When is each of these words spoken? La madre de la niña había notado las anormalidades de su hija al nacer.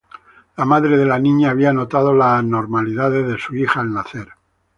La 0.57 0.65
madre 0.65 0.97
de 0.97 1.05
la 1.05 1.19
niña 1.19 1.51
había 1.51 1.71
notado 1.73 2.11
las 2.11 2.39
anormalidades 2.39 3.27
de 3.27 3.37
su 3.37 3.55
hija 3.55 3.81
al 3.81 3.93
nacer. 3.93 4.29